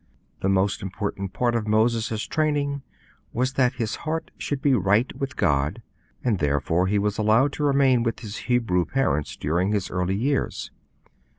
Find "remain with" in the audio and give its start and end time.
7.63-8.21